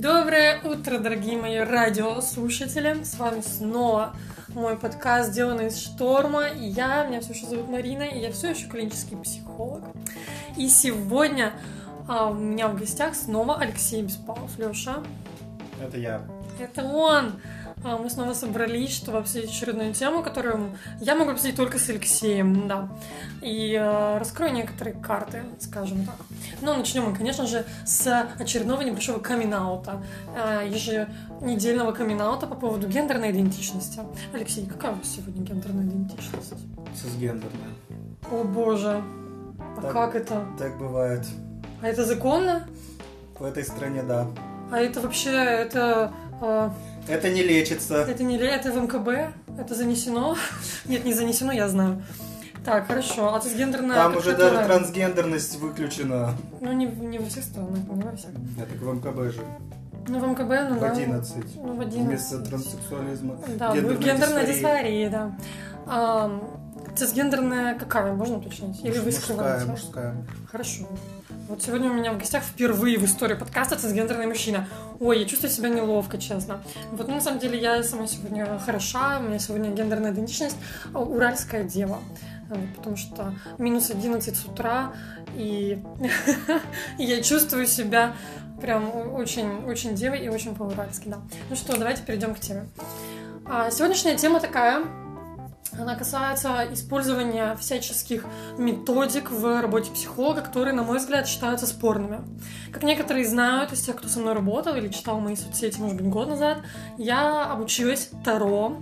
[0.00, 3.04] Доброе утро, дорогие мои радиослушатели!
[3.04, 4.16] С вами снова
[4.48, 6.48] мой подкаст «Сделанный из шторма».
[6.48, 9.84] И я, меня все еще зовут Марина, и я все еще клинический психолог.
[10.56, 11.52] И сегодня
[12.08, 14.58] а, у меня в гостях снова Алексей Беспалов.
[14.58, 15.02] Леша.
[15.82, 16.22] Это я.
[16.58, 17.32] Это он!
[17.82, 22.68] А, мы снова собрались, чтобы обсудить очередную тему, которую я могу обсудить только с Алексеем,
[22.68, 22.90] да.
[23.40, 26.16] И э, раскрою некоторые карты, скажем так.
[26.60, 30.02] Но начнем мы, конечно же, с очередного небольшого камин-аута,
[30.36, 34.00] э, еженедельного камин по поводу гендерной идентичности.
[34.34, 36.52] Алексей, какая у вас сегодня гендерная идентичность?
[36.94, 37.70] Цисгендерная.
[38.30, 39.02] О боже,
[39.78, 39.92] а Так.
[39.92, 40.44] как это?
[40.58, 41.26] Так бывает.
[41.80, 42.66] А это законно?
[43.38, 44.26] В этой стране, да.
[44.70, 46.12] А это вообще, это...
[46.42, 46.70] э,
[47.10, 47.96] Это не лечится.
[47.96, 49.34] Это не это в МКБ?
[49.58, 50.36] Это занесено?
[50.86, 52.02] Нет, не занесено, я знаю.
[52.64, 53.34] Так, хорошо.
[53.34, 53.96] А цисгендерная...
[53.96, 56.34] Там уже даже трансгендерность выключена.
[56.60, 58.30] Ну, не, не во всех странах, не во всех.
[58.56, 59.40] Я так в МКБ же.
[60.08, 60.90] Ну, в МКБ, ну В да.
[60.92, 61.56] 11.
[61.56, 62.06] Ну, в 11.
[62.06, 63.38] Вместо транссексуализма.
[63.56, 65.36] Да, ну, гендерная дисфория, да.
[65.86, 66.40] А,
[66.96, 68.84] цисгендерная какая, можно уточнить?
[68.84, 69.66] Или вы Мужская, скрываете?
[69.66, 70.26] мужская.
[70.50, 70.86] Хорошо.
[71.50, 74.68] Вот сегодня у меня в гостях впервые в истории подкаста цисгендерный мужчина.
[75.00, 76.62] Ой, я чувствую себя неловко, честно.
[76.92, 80.56] Вот, ну, на самом деле, я сама сегодня хороша, у меня сегодня гендерная идентичность
[80.94, 81.98] а, уральская дева.
[82.76, 84.92] Потому что минус 11 с утра,
[85.34, 85.82] и
[86.98, 88.14] я чувствую себя
[88.60, 91.18] прям очень, очень девой и очень по-уральски, да.
[91.48, 92.68] Ну что, давайте перейдем к теме.
[93.44, 94.84] А, Сегодняшняя тема такая,
[95.82, 98.24] она касается использования всяческих
[98.58, 102.20] методик в работе психолога, которые, на мой взгляд, считаются спорными.
[102.72, 106.08] Как некоторые знают из тех, кто со мной работал или читал мои соцсети, может быть,
[106.08, 106.58] год назад,
[106.98, 108.76] я обучилась Таро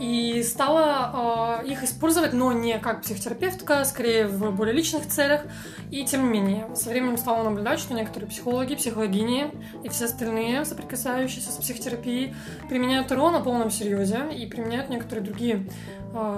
[0.00, 5.42] и стала э, их использовать, но не как психотерапевтка, скорее в более личных целях.
[5.90, 9.52] И тем не менее, со временем стала наблюдать, что некоторые психологи, психологини
[9.84, 12.34] и все остальные, соприкасающиеся с психотерапией,
[12.68, 15.66] применяют Таро на полном серьезе и применяют некоторые другие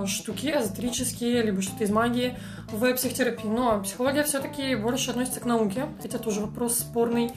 [0.07, 2.37] штуки эзотерические, либо что-то из магии
[2.71, 3.49] в психотерапии.
[3.49, 7.33] Но психология все-таки больше относится к науке, хотя тоже вопрос спорный.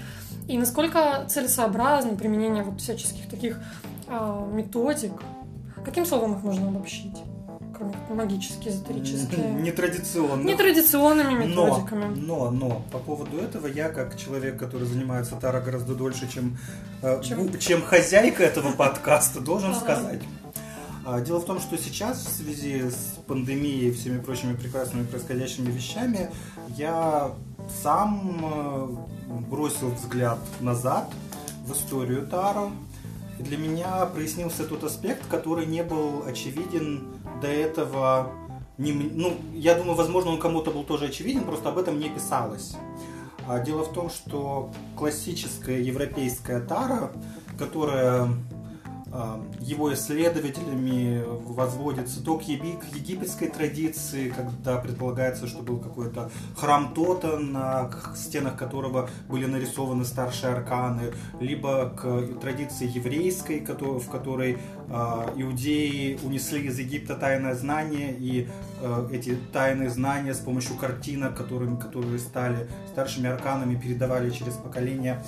[0.47, 3.59] И насколько целесообразно применение вот всяческих таких
[4.07, 5.13] э, методик,
[5.83, 7.17] каким словом их можно обобщить?
[7.77, 9.51] Кроме магические, эзотерические.
[10.43, 12.05] Нетрадиционными Но, методиками.
[12.15, 16.57] но, но, по поводу этого я, как человек, который занимается Таро гораздо дольше, чем,
[17.01, 20.21] э, Чем- чем хозяйка этого подкаста, должен сказать.
[21.05, 25.69] А, Дело в том, что сейчас в связи с пандемией и всеми прочими прекрасными происходящими
[25.69, 26.31] вещами
[26.69, 27.31] я
[27.83, 31.07] сам э, бросил взгляд назад
[31.63, 32.71] в историю Таро.
[33.37, 37.07] И для меня прояснился тот аспект, который не был очевиден
[37.39, 38.31] до этого.
[38.79, 42.75] не ну, я думаю, возможно, он кому-то был тоже очевиден, просто об этом не писалось.
[43.47, 47.11] А дело в том, что классическая европейская тара,
[47.59, 48.27] которая
[49.59, 57.89] его исследователями возводится то к, египетской традиции, когда предполагается, что был какой-то храм Тота, на
[58.15, 64.57] стенах которого были нарисованы старшие арканы, либо к традиции еврейской, в которой
[64.89, 68.47] а, иудеи унесли из Египта тайное знание, и
[68.81, 75.23] э, эти тайные знания с помощью картинок, которыми, которые стали старшими арканами, передавали через поколения.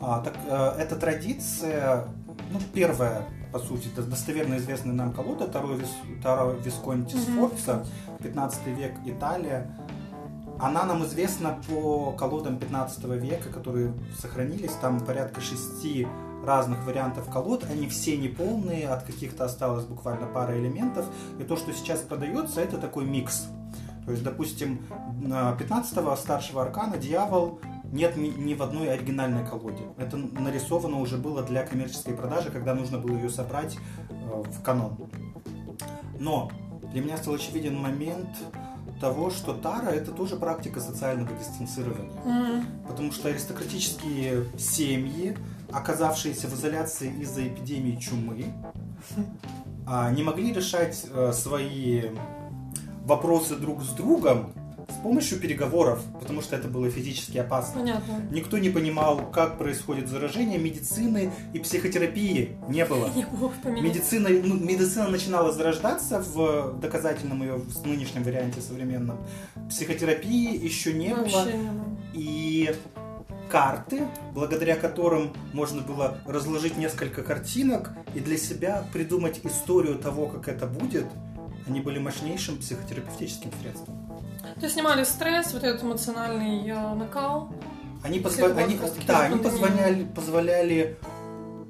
[0.00, 2.04] А, так, э, эта традиция,
[2.52, 3.22] ну, первая,
[3.52, 7.22] по сути, до- достоверно известная нам колода Таро, Вис- Таро Висконти Мгм.
[7.24, 7.86] Сфорца,
[8.22, 9.66] 15 век, Италия.
[10.60, 14.72] Она нам известна по колодам 15 века, которые сохранились.
[14.80, 16.06] Там порядка шести
[16.44, 17.64] разных вариантов колод.
[17.70, 21.06] Они все неполные, от каких-то осталось буквально пара элементов.
[21.38, 23.46] И то, что сейчас продается, это такой микс.
[24.04, 24.84] То есть, допустим,
[25.20, 27.60] на 15-го старшего аркана дьявол
[27.92, 29.82] нет ни, ни в одной оригинальной колоде.
[29.96, 33.76] Это нарисовано уже было для коммерческой продажи, когда нужно было ее собрать
[34.10, 34.96] э, в канон.
[36.18, 36.50] Но
[36.92, 38.28] для меня стал очевиден момент
[39.00, 42.20] того, что Тара это тоже практика социального дистанцирования.
[42.24, 45.36] М, Потому что аристократические семьи,
[45.70, 48.46] оказавшиеся в изоляции из-за эпидемии чумы,
[49.86, 52.10] а, не могли решать э, свои
[53.04, 54.52] вопросы друг с другом
[54.88, 57.80] с помощью переговоров, потому что это было физически опасно.
[57.80, 58.26] Понятно.
[58.30, 63.10] Никто не понимал, как происходит заражение, медицины и психотерапии не было.
[63.64, 63.82] Не.
[63.82, 69.18] Медицина, ну, медицина начинала зарождаться в доказательном ее в нынешнем варианте современном.
[69.68, 71.22] Психотерапии еще не было.
[71.22, 71.98] Вообще не было.
[72.14, 72.74] И
[73.50, 80.48] карты, благодаря которым можно было разложить несколько картинок и для себя придумать историю того, как
[80.48, 81.06] это будет,
[81.66, 84.07] они были мощнейшим психотерапевтическим средством.
[84.54, 87.50] То есть снимали стресс, вот этот эмоциональный э, накал,
[88.02, 90.96] Они, Следовало они, да, они позволяли, позволяли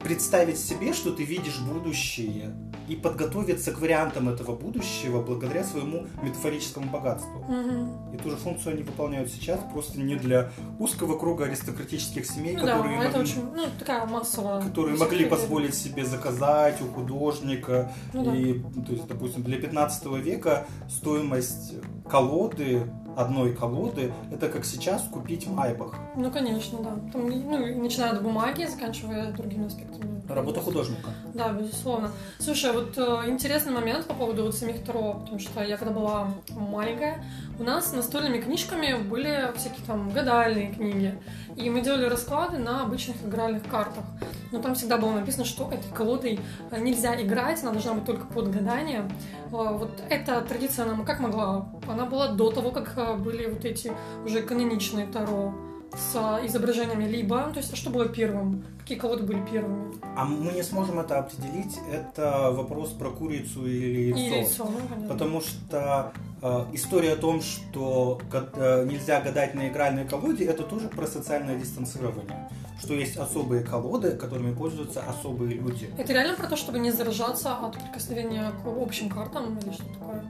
[0.02, 2.54] представить себе, что ты видишь будущее,
[2.88, 7.44] и подготовиться к вариантам этого будущего благодаря своему метафорическому богатству.
[7.46, 8.14] Мгм.
[8.14, 12.64] И ту же функцию они выполняют сейчас, просто не для узкого круга аристократических семей, Ну
[12.64, 14.62] да, которые, это могли, очень, ну, такая массовая.
[14.62, 17.92] которые могли позволить себе заказать у художника.
[18.14, 18.34] Ну да.
[18.34, 21.74] И, то есть, допустим, для 15 века стоимость
[22.08, 25.94] колоды, одной колоды, это как сейчас купить майбах.
[26.16, 26.96] Ну, конечно, да.
[27.12, 30.17] Там, ну, начиная от бумаги, заканчивая другими аспектами.
[30.28, 31.08] Работа художника.
[31.32, 32.10] Да, безусловно.
[32.38, 36.28] Слушай, вот э, интересный момент по поводу вот самих Таро, потому что я когда была
[36.50, 37.24] маленькая,
[37.58, 41.18] у нас настольными книжками были всякие там гадальные книги,
[41.56, 44.04] и мы делали расклады на обычных игральных картах.
[44.52, 46.40] Но там всегда было написано, что этой колодой
[46.70, 49.10] э, нельзя играть, она должна быть только под гадание.
[49.46, 51.68] Э, Вот эта традиция, она как могла?
[51.88, 53.92] Она была до того, как были вот эти
[54.24, 55.54] уже каноничные Таро
[55.94, 58.64] с изображениями либо, то есть а что было первым?
[58.78, 59.94] Какие колоды были первыми?
[60.16, 61.78] А мы не сможем это определить.
[61.92, 64.18] Это вопрос про курицу или яйцо.
[64.18, 65.08] И яйцо, ну, понятно.
[65.08, 66.12] Потому что
[66.42, 71.56] э, история о том, что э, нельзя гадать на игральной колоде, это тоже про социальное
[71.56, 72.48] дистанцирование.
[72.80, 75.90] Что есть особые колоды, которыми пользуются особые люди.
[75.98, 80.24] Это реально про то, чтобы не заражаться от прикосновения к общим картам или что такое?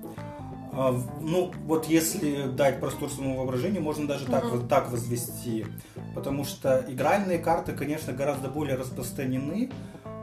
[0.80, 4.58] А, Ну, вот если дать простор своему воображению, можно даже так, Мгм.
[4.58, 5.66] вот так возвести.
[6.14, 9.72] Потому что игральные карты, конечно, гораздо более распространены,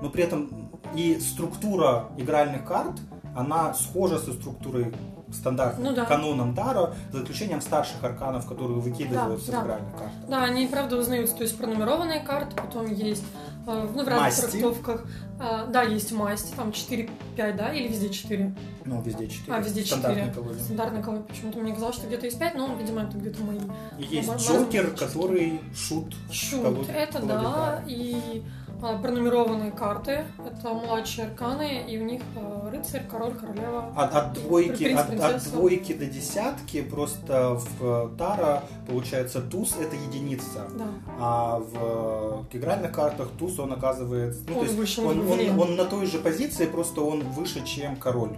[0.01, 2.93] но при этом и структура игральных карт,
[3.35, 4.93] она схожа со структурой
[5.33, 6.05] стандартным Ну да.
[6.05, 10.29] каноном Таро, за исключением старших арканов, которые выкидываются Да, в игральных картах.
[10.29, 11.35] Да, они правда узнаются.
[11.35, 13.25] То есть пронумерованные карты, потом есть
[13.65, 14.41] ну, в разных Масти.
[14.51, 15.05] трактовках.
[15.39, 17.09] А, да, есть масти, там 4-5,
[17.57, 18.55] да, или везде 4?
[18.85, 19.53] Ну, везде 4.
[19.53, 20.01] А, везде 4.
[20.01, 20.59] Стандартные колоды.
[20.59, 21.23] Стандартная колода.
[21.23, 23.59] Почему-то мне казалось, что где-то есть 5, но, видимо, это где-то мои.
[23.99, 26.15] И есть Мо- Джокер, который шут.
[26.31, 27.41] Шут, колоде- это колоде да,
[27.81, 27.81] Таро.
[27.87, 33.91] и а, пронумерованные карты, это младшие арканы, и у них э, рыцарь, король, королева.
[33.95, 39.75] От, от двойки, Принц, от, от двойки до десятки просто в э, Таро получается туз
[39.79, 40.85] это единица, Да.
[41.19, 45.59] а в э, игральных картах туз он оказывается, ну, Он то есть он, он он-
[45.59, 48.35] он на той же позиции, просто он выше, чем король,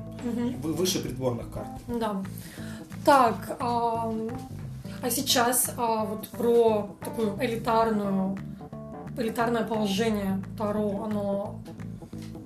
[0.64, 1.68] вы- выше придворных карт.
[1.88, 2.22] Да.
[3.06, 4.30] Так, ам,
[5.02, 8.38] а сейчас а, вот про такую элитарную,
[9.18, 11.60] элитарное положение Таро, оно,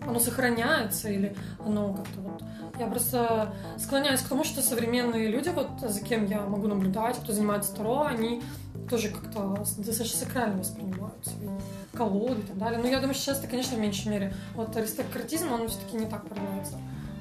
[0.07, 1.35] оно сохраняется или
[1.65, 2.43] оно как-то вот...
[2.79, 7.31] Я просто склоняюсь к тому, что современные люди, вот за кем я могу наблюдать, кто
[7.33, 8.41] занимается Таро, они
[8.89, 11.47] тоже как-то достаточно сакрально воспринимают свои
[11.93, 12.79] колоды и так далее.
[12.81, 14.33] Но я думаю, сейчас это, конечно, в меньшей мере.
[14.55, 16.77] Вот аристократизм, он все-таки не так проявляется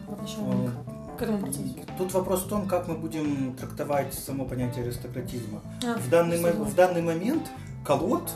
[0.09, 1.65] в отношении к- к этому процессу.
[1.99, 5.61] Тут вопрос в том, как мы будем трактовать само понятие аристократизма.
[5.85, 6.65] А, В данный, согласна.
[6.65, 7.43] в данный момент
[7.85, 8.31] колод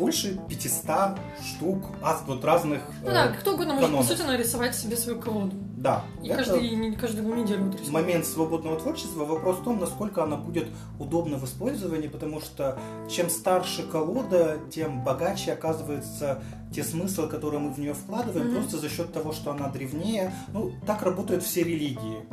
[0.00, 2.80] больше 500 штук от вот разных...
[3.04, 4.06] Ну э, да, кто угодно может, по канонов.
[4.10, 5.54] сути, нарисовать себе свою колоду.
[5.76, 6.04] да.
[6.22, 7.90] И это- каждый, не- каждую неделю вот рисует.
[7.92, 9.24] момент свободного творчества.
[9.24, 10.66] Вопрос в том, насколько она будет
[10.98, 16.42] удобна в использовании, потому что чем старше колода, тем богаче оказывается
[16.74, 18.56] те смыслы, которые мы в нее вкладываем, Мгм.
[18.56, 20.32] просто за счет того, что она древнее.
[20.52, 22.24] Ну, так работают все религии.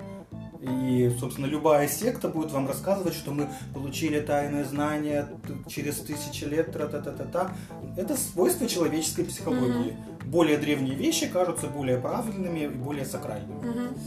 [0.61, 5.27] И, собственно, любая секта будет вам рассказывать, что мы получили тайное знание
[5.67, 7.51] через тысячи лет, тра-та-та-та-та.
[7.95, 9.95] Это свойство человеческой психологии.
[10.25, 13.65] Более древние вещи кажутся более правильными и более сакральными.
[13.65, 13.97] Мгм.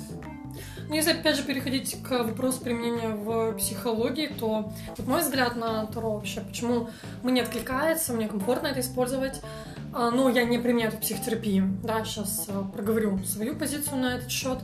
[0.88, 5.87] Ну, если опять же переходить к вопросу применения в психологии, то вот мой взгляд на
[5.87, 6.88] Таро вообще, почему
[7.23, 9.40] мне откликается, мне комфортно это использовать,
[9.92, 11.62] а, но я не применяю это в психотерапии.
[11.85, 14.59] Да, сейчас проговорю свою позицию на этот счет.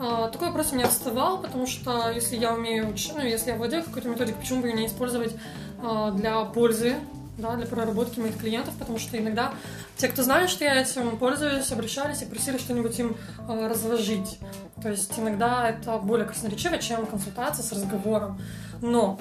[0.00, 3.56] А, Такой вопрос у меня вставал, потому что если я умею, уч- ну, если я
[3.56, 5.34] владею какой-то методикой, почему бы ее не использовать
[5.82, 6.96] а, для пользы,
[7.36, 9.52] да, для проработки моих клиентов, потому что иногда
[9.96, 13.16] те, кто знают, что я этим пользуюсь, обращались и просили что-нибудь им
[13.48, 14.38] а, разложить.
[14.80, 18.40] То есть иногда это более красноречиво, чем консультация с разговором.
[18.80, 19.18] Но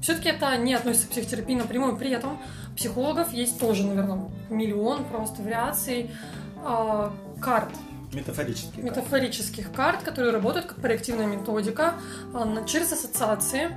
[0.00, 1.96] все-таки это не относится к психотерапии напрямую.
[1.96, 2.38] При этом
[2.76, 6.10] психологов есть тоже, наверное, миллион просто вариаций
[7.42, 7.70] карт,
[8.14, 8.80] Метафорически.
[8.80, 11.94] метафорических карт, которые работают как проективная методика
[12.32, 13.70] а, через ассоциации,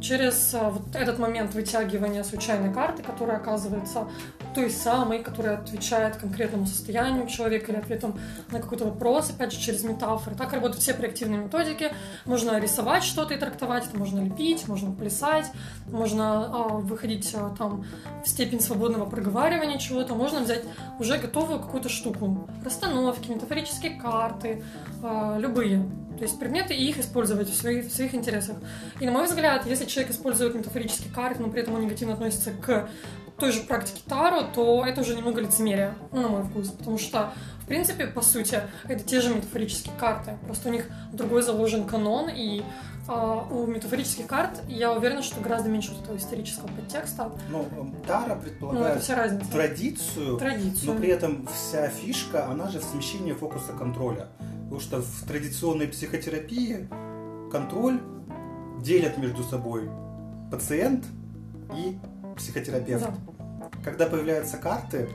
[0.00, 4.08] через а, вот этот момент вытягивания случайной карты, которая оказывается
[4.54, 8.18] той самой, которая отвечает конкретному состоянию человека или ответом
[8.50, 10.36] на какой-то вопрос, опять же, через метафоры.
[10.36, 11.92] Так работают все проективные методики.
[12.24, 15.50] Можно рисовать что-то и трактовать, это можно лепить, можно плясать,
[15.86, 17.84] можно а, выходить там
[18.24, 20.62] в степень свободного проговаривания чего-то, можно взять
[20.98, 22.48] уже готовую какую-то штуку.
[22.64, 24.62] Расстановки, метафорические карты,
[25.02, 25.84] а, любые.
[26.16, 28.56] То есть предметы и их использовать в своих, в своих интересах.
[29.00, 32.52] И на мой взгляд, если человек использует метафорические карты, но при этом он негативно относится
[32.52, 32.88] к
[33.38, 36.68] той же практике Таро, то это уже немного лицемерие, ну, на мой вкус.
[36.70, 40.38] Потому что, в принципе, по сути, это те же метафорические карты.
[40.46, 42.62] Просто у них другой заложен канон, и
[43.08, 47.32] а, у метафорических карт я уверена, что гораздо меньше вот этого исторического подтекста.
[47.50, 47.66] Ну,
[48.06, 49.50] Таро Ну, предполагает разница.
[49.50, 50.92] традицию, Традицию.
[50.92, 54.28] но при этом вся фишка, она же в смещении фокуса контроля.
[54.64, 56.88] Потому что в традиционной психотерапии
[57.50, 58.00] контроль
[58.80, 59.90] делят между собой
[60.50, 61.04] пациент
[61.76, 61.98] и
[62.36, 63.04] психотерапевт.
[63.04, 63.68] Да.
[63.84, 65.08] Когда появляются карты,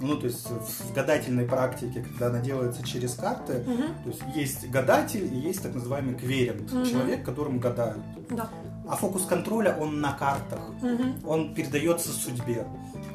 [0.00, 3.82] ну, то есть в гадательной практике, когда она делается через карты, Мгм.
[4.04, 6.84] то есть есть гадатель и есть так называемый кверент, Мгм.
[6.84, 7.98] человек, которому гадают.
[8.30, 8.48] Да.
[8.88, 11.16] А фокус контроля, он на картах Мгм.
[11.26, 12.64] он передается судьбе.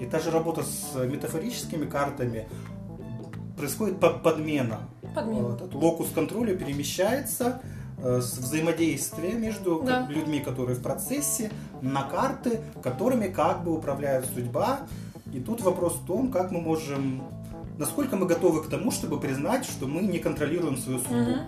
[0.02, 2.48] И та же работа с метафорическими картами
[3.58, 4.90] происходит по- подмена.
[5.16, 5.54] Подмена.
[5.56, 7.62] Этот локус контроля перемещается
[8.04, 10.06] э, с взаимодействия между Да.
[10.08, 14.82] людьми, которые в процессе, на карты, которыми как бы управляет судьба.
[15.34, 17.24] И тут вопрос в том, как мы можем,
[17.78, 21.16] насколько мы готовы к тому, чтобы признать, что мы не контролируем свою судьбу.
[21.16, 21.40] Мгм.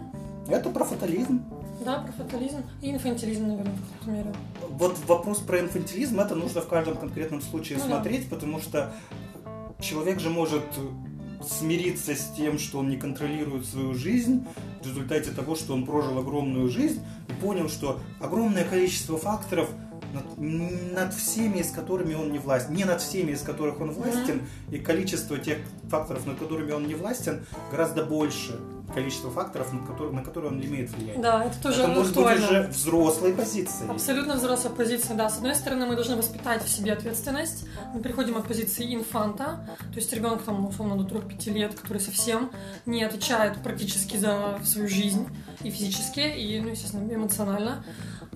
[0.48, 1.44] Это про фатализм.
[1.84, 4.34] Да, про фатализм и инфантилизм, наверное, в какой-то мере.
[4.70, 7.96] Вот вопрос про инфантилизм, это нужно в каждом конкретном случае Ну да.
[7.96, 8.94] смотреть, потому что
[9.82, 10.64] человек же может
[11.48, 14.46] смириться с тем, что он не контролирует свою жизнь
[14.86, 19.70] в результате того, что он прожил огромную жизнь и понял, что огромное количество факторов
[20.14, 24.42] над, над всеми, с которыми он не властен, не над всеми, из которых он властен,
[24.72, 25.58] и количество тех
[25.90, 28.60] факторов, над которыми он не властен, гораздо больше
[28.96, 31.22] количества факторов, над которых, на которые он имеет влияния.
[31.22, 32.46] Да, это тоже это может быть актуально.
[32.46, 33.90] уже взрослой позицией.
[33.90, 35.30] Абсолютно взрослая позиция, да.
[35.30, 37.66] С одной стороны, мы должны воспитать в себе ответственность.
[37.94, 42.50] Мы переходим от позиции инфанта, то есть ребенок там, условно, до 3-5 лет, который совсем
[42.86, 45.28] не отвечает практически за свою жизнь
[45.64, 47.84] и физически, и, ну, естественно, эмоционально.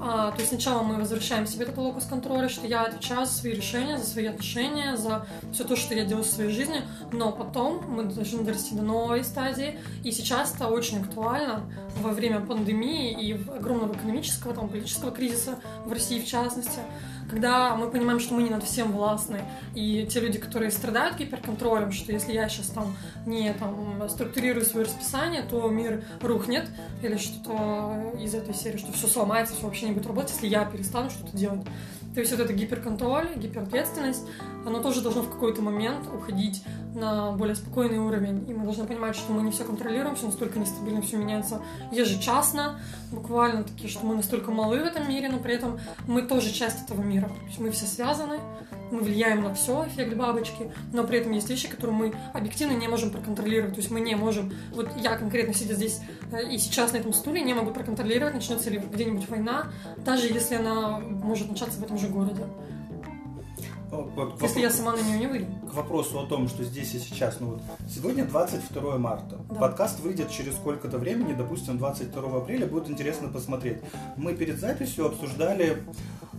[0.01, 3.53] А, то есть сначала мы возвращаем себе этот локус контроля, что я отвечаю за свои
[3.53, 7.83] решения, за свои отношения, за все то, что я делаю в своей жизни, но потом
[7.89, 11.63] мы должны дорасти до новой стадии, и сейчас это очень актуально
[12.01, 16.79] во время пандемии и огромного экономического, там, политического кризиса в России в частности,
[17.29, 19.41] когда мы понимаем, что мы не над всем властны,
[19.75, 22.95] и те люди, которые страдают гиперконтролем, что если я сейчас там
[23.25, 26.67] не там, структурирую свое расписание, то мир рухнет,
[27.01, 30.65] или что-то из этой серии, что все сломается, все вообще не будет работать, если я
[30.65, 31.61] перестану что-то делать.
[32.13, 34.25] То есть вот это гиперконтроль, гиперответственность,
[34.65, 36.63] оно тоже должно в какой-то момент уходить
[36.95, 38.49] на более спокойный уровень.
[38.49, 41.61] И мы должны понимать, что мы не все контролируем, все настолько нестабильно, все меняется
[41.91, 42.79] ежечасно,
[43.11, 46.83] буквально такие, что мы настолько малы в этом мире, но при этом мы тоже часть
[46.83, 47.27] этого мира.
[47.27, 48.39] То есть мы все связаны,
[48.91, 52.87] мы влияем на все, эффект бабочки, но при этом есть вещи, которые мы объективно не
[52.87, 53.73] можем проконтролировать.
[53.73, 57.13] То есть мы не можем, вот я конкретно сидя здесь э, и сейчас на этом
[57.13, 61.97] стуле, не могу проконтролировать, начнется ли где-нибудь война, даже если она может начаться в этом
[61.97, 62.43] же городе.
[64.41, 65.45] Если я сама на нее не выйду.
[65.67, 69.39] к вопросу о том, что здесь и сейчас, ну вот сегодня 22 марта.
[69.49, 69.55] Да.
[69.55, 73.77] Подкаст выйдет через сколько-то времени, допустим, 22 апреля, будет интересно посмотреть.
[74.15, 75.83] Мы перед записью обсуждали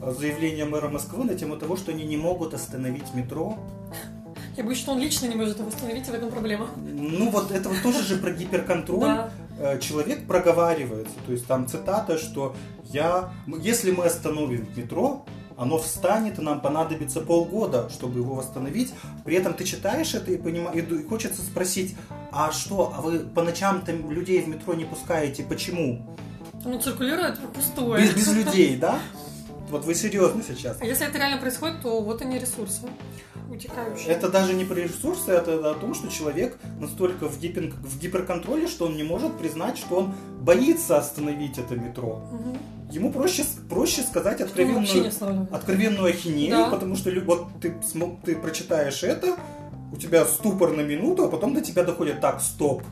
[0.01, 3.59] заявление мэра Москвы на тему того, что они не могут остановить метро.
[4.57, 6.69] Я боюсь, что он лично не может это восстановить, и в этом проблема.
[6.77, 9.01] Ну вот это вот тоже же про гиперконтроль.
[9.01, 9.31] Да.
[9.59, 12.55] Э, Человек проговаривается, то есть там цитата, что
[12.85, 15.25] я, если мы остановим метро,
[15.57, 18.93] оно встанет, и нам понадобится полгода, чтобы его восстановить.
[19.25, 21.95] При этом ты читаешь это и, понима- и хочется спросить,
[22.33, 26.07] а что, а вы по ночам там людей в метро не пускаете, почему?
[26.65, 28.03] Оно циркулирует пустое.
[28.03, 28.99] Без, без людей, да?
[29.71, 30.79] Вот вы серьезно сейчас.
[30.81, 32.83] А если это реально происходит, то вот они ресурсы
[33.51, 34.07] утекающие.
[34.09, 38.67] Это даже не про ресурсы, это о том, что человек настолько в, гипер- в гиперконтроле,
[38.69, 42.23] что он не может признать, что он боится остановить это метро.
[42.33, 42.59] Мгм.
[42.93, 45.11] Ему проще, проще сказать откровенную,
[45.53, 46.71] откровенную ахинею, Да.
[46.71, 49.37] потому что вот ты, смо- ты прочитаешь это,
[49.93, 52.83] у тебя ступор на минуту, а потом до тебя доходит так, стоп,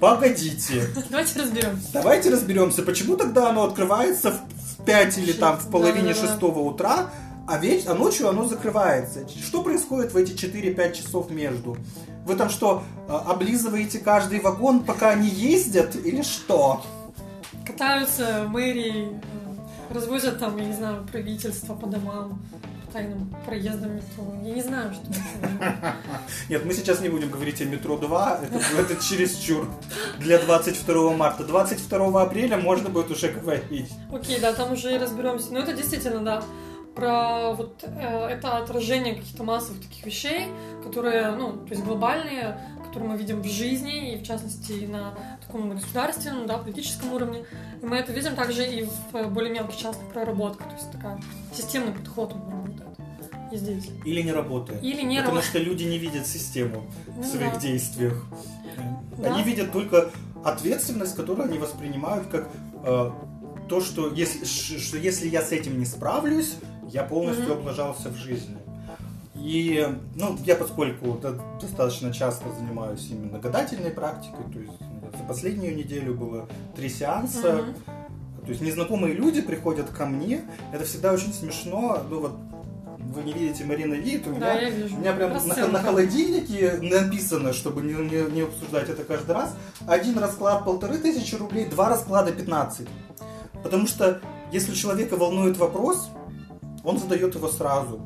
[0.00, 1.88] погодите, Давайте разберемся.
[1.92, 4.57] давайте разберемся, почему тогда оно открывается в
[4.88, 6.28] 5 или там в половине Да-да-да.
[6.28, 7.10] шестого утра,
[7.46, 9.28] а, веч- а ночью оно закрывается.
[9.28, 11.76] Что происходит в эти 4-5 часов между?
[12.26, 16.82] Вы там что, а, облизываете каждый вагон, пока они ездят, или что?
[17.66, 22.38] Катаются мэрии, э, развозят там, я не знаю, правительство по домам,
[22.92, 24.24] тайным проездам метро.
[24.42, 25.96] Я не знаю, что это.
[26.48, 29.68] Нет, мы сейчас не будем говорить о метро 2, это, это чересчур
[30.18, 31.44] для 22 марта.
[31.44, 33.90] 22 апреля можно будет уже говорить.
[34.12, 35.52] Окей, да, там уже и разберемся.
[35.52, 36.42] Но это действительно, да,
[36.98, 40.48] про вот э, это отражение каких-то массовых таких вещей,
[40.84, 45.14] которые, ну, то есть глобальные, которые мы видим в жизни, и в частности и на
[45.46, 47.44] таком государственном, да, политическом уровне.
[47.80, 50.66] И мы это видим также и в более мелких частных проработках.
[50.68, 51.20] То есть такая
[51.54, 52.88] системный подход он работает
[53.52, 53.90] и здесь.
[54.04, 54.82] Или не работает.
[54.82, 55.44] Или не Потому работает.
[55.44, 57.60] что люди не видят систему Ну в своих да.
[57.60, 58.24] действиях.
[59.16, 59.32] Да.
[59.32, 60.10] Они видят только
[60.44, 62.48] ответственность, которую они воспринимают как
[62.84, 63.10] э,
[63.68, 66.56] то, что если, что если я с этим не справлюсь,
[66.92, 67.58] я полностью Мгм.
[67.60, 68.56] облажался в жизни.
[69.34, 75.24] И, ну, я поскольку до- достаточно часто занимаюсь именно гадательной практикой, то есть ну, за
[75.24, 77.74] последнюю неделю было три сеанса, Мгм.
[78.44, 80.42] то есть незнакомые люди приходят ко мне,
[80.72, 82.32] это всегда очень смешно, ну вот
[83.14, 84.96] вы не видите, Марина видит, у меня Да, я вижу.
[84.96, 89.54] у меня прям на, на холодильнике написано, чтобы не, не- не обсуждать это каждый раз.
[89.86, 92.86] Один расклад полторы тысячи рублей, два расклада 15.
[93.62, 94.20] Потому что
[94.52, 96.10] если человека волнует вопрос,
[96.84, 98.00] он задает его сразу.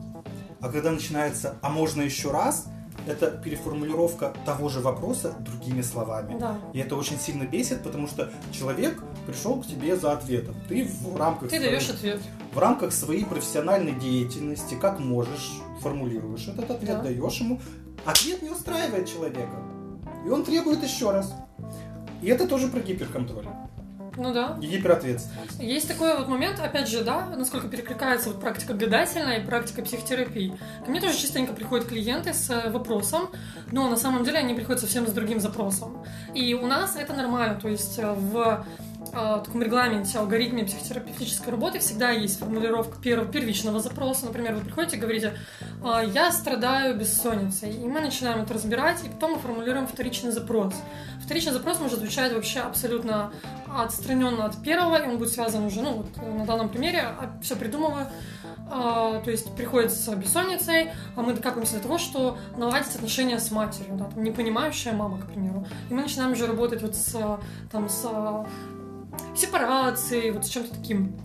[0.61, 2.67] А когда начинается «а можно еще раз?»,
[3.07, 6.39] это переформулировка того же вопроса другими словами.
[6.39, 6.57] Да.
[6.73, 10.55] И это очень сильно бесит, потому что человек пришел к тебе за ответом.
[10.69, 12.21] Ты в рамках Ты своей- даешь ответ.
[12.55, 17.03] в рамках своей профессиональной деятельности, как можешь, формулируешь этот ответ, Да.
[17.03, 17.61] даешь ему.
[18.05, 19.57] Ответ не устраивает человека.
[20.25, 21.35] И он требует еще раз.
[22.21, 23.49] И это тоже про гиперконтроль
[24.17, 24.59] Ну да.
[24.61, 25.59] и гиперответственность.
[25.59, 30.57] Есть такой вот момент, опять же, да, насколько перекликается вот практика гадательная и практика психотерапии.
[30.85, 33.31] Ко мне тоже частенько приходят клиенты с э, вопросом,
[33.71, 36.05] но на самом деле они приходят совсем с другим запросом.
[36.35, 38.15] И у нас это нормально, то есть э,
[39.13, 44.27] в э, таком регламенте, алгоритме психотерапевтической работы всегда есть формулировка первого, первичного запроса.
[44.27, 45.35] Например, вы приходите и говорите,
[45.85, 50.75] «А, я страдаю бессонницей, и мы начинаем это разбирать, и потом мы формулируем вторичный запрос.
[51.23, 53.33] Вторичный запрос может звучать вообще абсолютно
[53.69, 57.09] отстраненно от первого, и он будет связан уже, ну, вот на данном примере,
[57.43, 58.07] все придумываю.
[58.75, 63.51] А, то есть приходит с бессонницей, а мы докапываемся до того, что наладить отношения с
[63.51, 65.67] матерью, да, там, непонимающая мама, к примеру.
[65.91, 67.39] И мы начинаем уже работать вот с,
[67.71, 68.07] там, с
[69.35, 71.17] сепарацией, вот с чем-то таким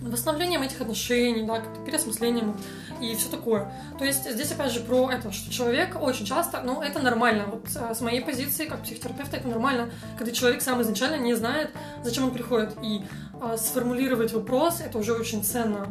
[0.00, 2.56] восстановлением этих отношений, да, переосмыслением
[3.00, 3.72] и все такое.
[3.98, 7.66] То есть здесь опять же про это, что человек очень часто, ну это нормально, вот
[7.74, 11.70] э, с моей позиции как психотерапевта это нормально, когда человек сам изначально не знает,
[12.02, 13.02] зачем он приходит, и
[13.40, 15.86] э, сформулировать вопрос это уже очень ценно.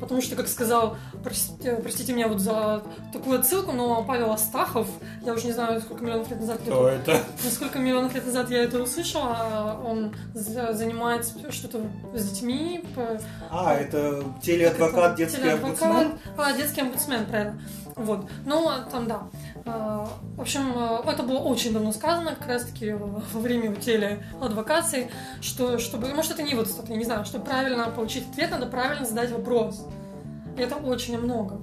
[0.00, 2.82] Потому что, как сказал, простите, простите меня вот за
[3.12, 4.88] такую отсылку, но Павел Астахов,
[5.24, 7.20] я уже не знаю, сколько миллионов лет назад Кто это?
[7.44, 11.80] Насколько миллионов лет назад я это услышала, он за- занимается что-то
[12.14, 12.82] с детьми.
[13.50, 15.82] А, это телеадвокат, детский телеадвокат.
[15.82, 16.18] омбудсмен.
[16.38, 17.60] А, детский омбудсмен, правильно.
[17.96, 18.26] Вот.
[18.46, 19.22] Ну, там, да.
[19.72, 25.78] А, В общем, э, это было очень давно сказано, как раз-таки во время телеадвокации, что,
[25.78, 29.30] чтобы, может, это не вот, я не знаю, чтобы правильно получить ответ, надо правильно задать
[29.30, 29.86] вопрос.
[30.56, 31.60] И это очень много.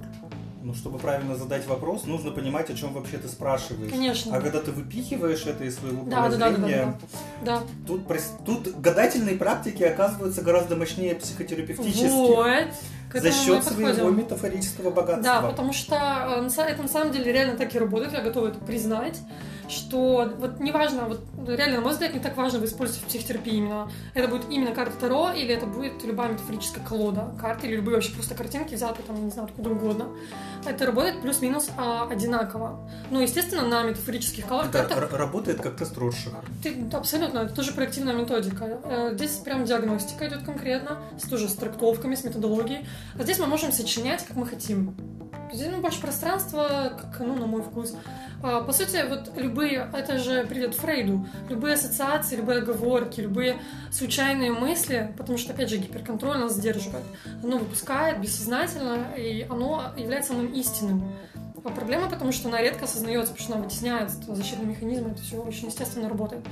[0.62, 3.90] Ну, чтобы правильно задать вопрос, нужно понимать, о чем вообще ты спрашиваешь.
[3.90, 4.36] Конечно.
[4.36, 6.98] А когда ты выпихиваешь это из своего Да, поля да, да, да, да,
[7.42, 7.62] да.
[7.86, 8.02] Тут,
[8.44, 12.10] тут гадательные практики оказываются гораздо мощнее психотерапевтических.
[12.10, 12.68] Вот.
[13.10, 15.22] К За счет своего метафорического богатства.
[15.22, 18.58] Да, потому что э, это на самом деле реально так и работает, я готова это
[18.58, 19.18] признать,
[19.68, 23.54] что вот неважно, вот реально, на мой взгляд, не так важно вы используете в психотерапии
[23.54, 23.90] именно.
[24.14, 28.12] Это будет именно карта Таро, или это будет любая метафорическая колода карты, или любые вообще
[28.12, 30.08] просто картинки взяты там, не знаю, откуда угодно.
[30.66, 32.90] Это работает плюс-минус а, одинаково.
[33.10, 36.38] Ну, естественно, на метафорических коло- Это картах работает как тест Роршаха.
[36.62, 38.80] ты, абсолютно, это тоже проактивная методика.
[38.84, 42.86] Э, Здесь прям диагностика идет конкретно, с тоже с трактовками, с методологией.
[43.18, 44.94] А здесь мы можем сочинять, как мы хотим.
[45.52, 47.94] Ну, больше пространства, как, ну, на мой вкус.
[48.42, 53.58] А, По сути, вот любые, это же придет Фрейду, любые ассоциации, любые оговорки, любые
[53.90, 57.04] случайные мысли, потому что, опять же, гиперконтроль нас сдерживает.
[57.42, 61.04] Оно выпускает бессознательно, и оно является самым истинным.
[61.68, 65.36] А проблема, потому что она редко осознается, потому что она вытесняет защитный механизм, это все
[65.36, 66.42] очень естественно работает.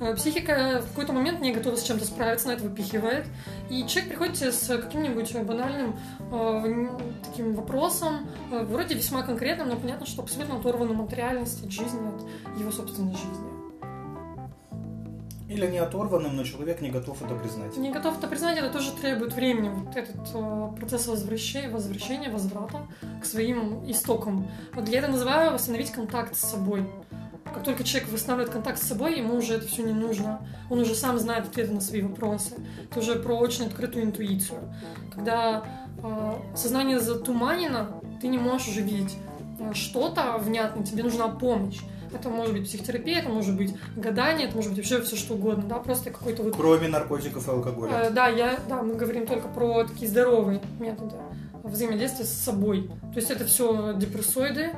[0.00, 3.26] Э, Психика в какой-то момент не готова с чем-то справиться, она это выпихивает.
[3.68, 5.94] И человек приходит с каким-нибудь банальным
[6.32, 6.88] э,
[7.22, 12.00] таким вопросом, э, вроде весьма конкретным, но понятно, что абсолютно оторванным от реальности, от жизни,
[12.08, 13.61] от его собственной жизни.
[15.52, 17.76] Или не оторванным, но человек не готов это признать.
[17.76, 19.68] Не готов это признать, это тоже требует времени.
[19.68, 22.86] Вот этот э, процесс возвращения, возвращения, возврата
[23.20, 24.48] к своим истокам.
[24.72, 26.86] Вот я это называю восстановить контакт с собой.
[27.52, 30.40] Как только человек восстанавливает контакт с собой, ему уже это все не нужно.
[30.70, 32.54] Он уже сам знает ответы на свои вопросы.
[32.90, 34.72] Это уже про очень открытую интуицию.
[35.12, 35.64] Когда
[36.02, 39.18] э, сознание затуманено, ты не можешь уже видеть
[39.60, 41.80] э, что-то внятное, тебе нужна помощь.
[42.14, 45.64] Это может быть психотерапия, это может быть гадание, это может быть вообще все что угодно,
[45.68, 47.92] да, просто какой-то вот Кроме наркотиков и алкоголя.
[47.92, 51.16] Э, Да, я, да, мы говорим только про такие здоровые методы
[51.62, 52.90] взаимодействия с собой.
[53.12, 54.70] То есть это все депрессоиды,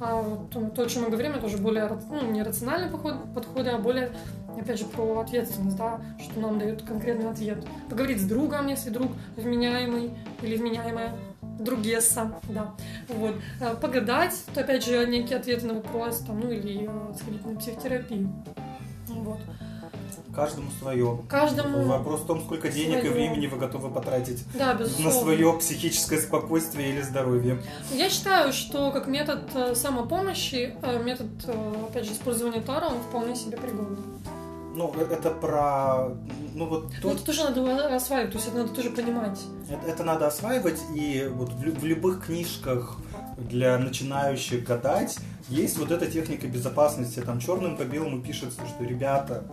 [0.00, 3.70] А вот то, о чем мы говорим, это уже более ну, не рациональный подход, подходы,
[3.70, 4.12] а более,
[4.56, 7.66] опять же, про ответственность, да, что нам дает конкретный ответ.
[7.90, 11.14] Поговорить с другом, если друг вменяемый или вменяемая,
[11.58, 12.74] другесса, да,
[13.08, 13.34] вот.
[13.60, 17.56] А погадать, то, опять же, некий ответ на вопрос, там, ну, или э, сходить на
[17.56, 18.32] психотерапию,
[19.08, 19.40] вот.
[20.34, 21.18] Каждому свое.
[21.28, 21.82] Каждому.
[21.82, 23.10] Вопрос в том, сколько денег свое.
[23.10, 27.60] и времени вы готовы потратить да, на свое психическое спокойствие или здоровье.
[27.92, 33.00] Я считаю, что как метод э, самопомощи, э, метод, э, опять же, использования Тара, он
[33.00, 33.98] вполне себе пригоден.
[34.76, 36.10] Ну, это про...
[36.54, 37.04] Ну, вот тут...
[37.04, 39.40] Ну, это тоже надо осваивать, то есть это надо тоже понимать.
[39.68, 42.96] Это, это надо осваивать, и вот в, в любых книжках
[43.36, 47.20] для начинающих гадать есть вот эта техника безопасности.
[47.20, 49.44] Там черным по белому пишется, что, ребята,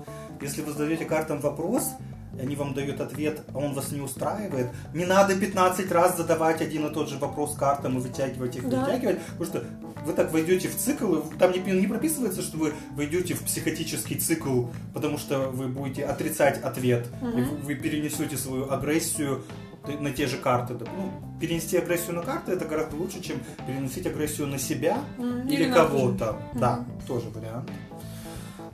[0.41, 1.91] если вы задаете картам вопрос,
[2.38, 6.62] и они вам дают ответ, а он вас не устраивает, не надо 15 раз задавать
[6.62, 8.82] один и тот же вопрос картам и вытягивать их, да.
[8.82, 9.63] вытягивать, потому что
[10.06, 14.65] вы так войдете в цикл, там не, не прописывается, что вы войдете в психотический цикл,
[14.93, 17.38] потому что вы будете отрицать ответ, угу.
[17.38, 19.43] и вы, вы перенесете свою агрессию
[19.88, 20.74] на те же карты.
[20.74, 25.63] Ну, перенести агрессию на карты это гораздо лучше, чем переносить агрессию на себя mm, или,
[25.63, 26.26] или кого-то.
[26.26, 26.60] Mm-hmm.
[26.60, 27.69] Да, тоже вариант.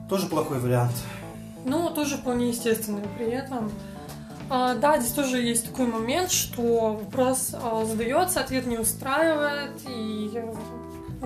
[0.08, 0.94] Тоже плохой вариант.
[1.64, 3.70] Ну, тоже вполне естественный при этом.
[4.50, 10.30] А, да, здесь тоже есть такой момент, что вопрос а, задается, ответ не устраивает, и,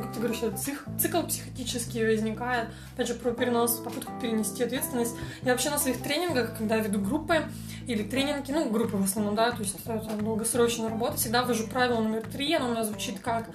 [0.02, 2.68] как ты говоришь, цикл, цикл психотический возникает.
[2.94, 5.14] Опять же, про перенос, попытку перенести ответственность.
[5.42, 7.44] Я вообще на своих тренингах, когда веду группы
[7.86, 12.00] или тренинги, ну, группы в основном, да, то есть это долгосрочная работа, всегда ввожу правило
[12.00, 13.48] номер три, оно у меня звучит как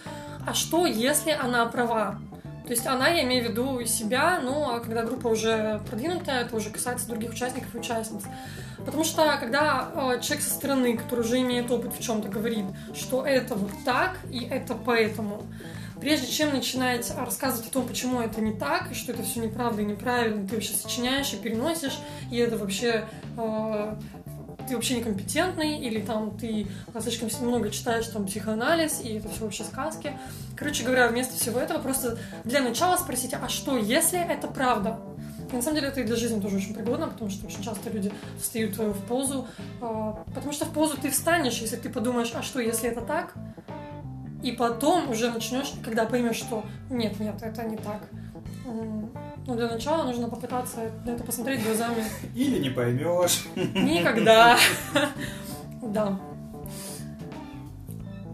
[0.45, 2.19] «А что, если она права?»
[2.63, 6.55] То есть она, я имею в виду себя, ну, а когда группа уже продвинутая, это
[6.55, 8.23] уже касается других участников и участниц.
[8.85, 13.25] Потому что когда э, человек со стороны, который уже имеет опыт в чем-то, говорит, что
[13.25, 15.43] это вот так и это поэтому,
[16.01, 19.83] прежде чем начинать рассказывать о том, почему это не так, и что это все неправда
[19.83, 21.99] и неправильно, ты вообще сочиняешь и переносишь,
[22.31, 23.05] и это вообще
[23.37, 23.95] э,
[24.67, 26.67] ты вообще некомпетентный, или там ты
[26.99, 30.17] слишком много читаешь там психоанализ, и это все вообще сказки.
[30.55, 34.99] Короче говоря, вместо всего этого просто для начала спросите, а что, если это правда?
[35.51, 37.89] И на самом деле это и для жизни тоже очень пригодно, потому что очень часто
[37.89, 39.47] люди встают в позу,
[39.81, 43.33] а, потому что в позу ты встанешь, если ты подумаешь, а что, если это так?
[44.41, 48.07] И потом уже начнешь, когда поймешь, что нет, нет, это не так.
[48.65, 52.03] Ну, для начала нужно попытаться на это посмотреть глазами.
[52.35, 53.45] Или не поймешь.
[53.55, 54.57] Никогда.
[55.83, 56.19] Да.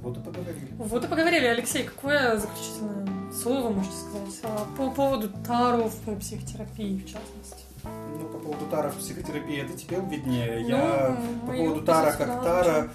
[0.01, 0.73] Вот и поговорили.
[0.77, 1.45] Вот и поговорили.
[1.45, 7.67] Алексей, какое заключительное слово можете сказать а, по поводу таров в психотерапии, в частности?
[7.83, 10.59] Ну, по поводу тара в психотерапии это тебе виднее.
[10.61, 12.89] Ну, Я по поводу тара как тара...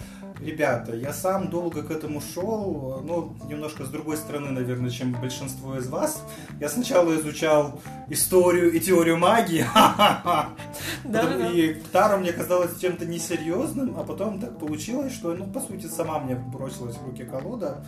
[0.44, 5.76] Ребята, я сам долго к этому шел, ну, немножко с другой стороны, наверное, чем большинство
[5.76, 6.22] из вас.
[6.59, 9.64] Я сначала изучал историю и теорию магии,
[11.55, 16.18] и Тара мне казалось чем-то несерьезным, а потом так получилось, что, ну, по сути, сама
[16.18, 17.85] мне бросилась в руки колода,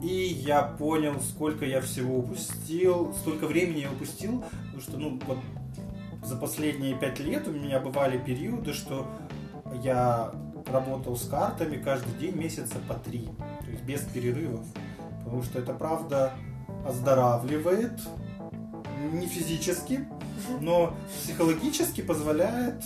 [0.00, 5.38] и я понял, сколько я всего упустил, столько времени я упустил, потому что, ну, вот
[6.24, 9.08] за последние пять лет у меня бывали периоды, что
[9.82, 10.32] я
[10.66, 13.28] работал с картами каждый день месяца по три,
[13.60, 14.66] то есть без перерывов,
[15.24, 16.32] потому что это правда
[16.86, 18.00] оздоравливает,
[19.12, 20.06] не физически,
[20.60, 22.84] но психологически позволяет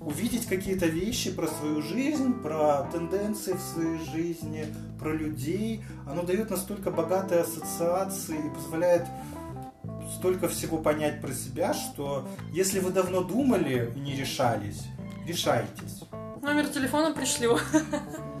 [0.00, 4.66] увидеть какие-то вещи про свою жизнь, про тенденции в своей жизни,
[4.98, 5.84] про людей.
[6.06, 9.06] Оно дает настолько богатые ассоциации и позволяет
[10.16, 14.84] столько всего понять про себя, что если вы давно думали и не решались,
[15.26, 16.02] решайтесь.
[16.50, 17.58] Номер телефона пришлю.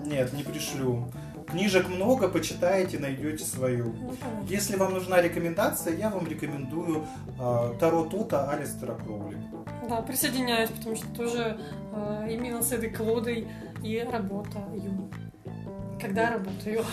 [0.04, 1.12] Нет, не пришлю.
[1.46, 3.92] Книжек много, почитаете, найдете свою.
[3.92, 4.14] Ну,
[4.48, 7.04] Если вам нужна рекомендация, я вам рекомендую
[7.38, 9.38] э, Таро Тота Алистера Кроули.
[9.88, 11.60] Да, присоединяюсь, потому что тоже
[11.92, 13.46] э, именно с этой колодой
[13.84, 15.08] и работаю
[16.00, 16.84] когда работаю.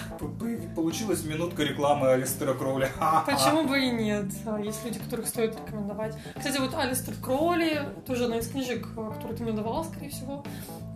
[0.75, 2.89] Получилась минутка рекламы Алистера Кроули.
[3.25, 4.25] Почему бы и нет?
[4.45, 6.15] А, есть люди, которых стоит рекомендовать.
[6.35, 10.43] Кстати, вот Алистер Кроули, тоже одна из книжек, а, которую ты мне давала, скорее всего.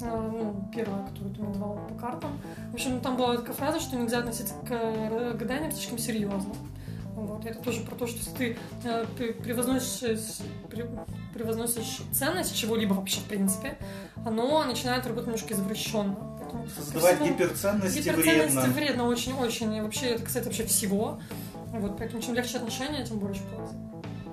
[0.03, 2.41] А, ну, первая, которую ты мне давала по картам.
[2.71, 6.53] В общем, там была такая фраза, что нельзя относиться к гаданиям слишком серьезно.
[7.13, 7.45] Вот.
[7.45, 10.39] Это тоже про то, что если ты э, превозносишь,
[11.33, 13.77] превозносишь ценность чего-либо вообще, в принципе,
[14.25, 16.30] оно начинает работать немножко извращенно.
[16.75, 18.73] Создавать всего, гиперценности, гиперценности вредно.
[18.73, 19.81] вредно очень-очень.
[19.81, 21.19] Вообще, это кстати вообще всего.
[21.71, 23.75] Вот, поэтому чем легче отношения, тем больше пользы.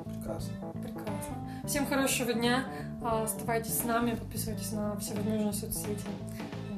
[0.05, 0.55] Прекрасно.
[0.83, 1.67] Прекрасно.
[1.67, 2.65] Всем хорошего дня.
[3.03, 6.05] А, оставайтесь с нами, подписывайтесь на все возможные соцсети.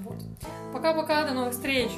[0.05, 0.23] Вот.
[0.73, 1.91] Пока-пока, до новых встреч!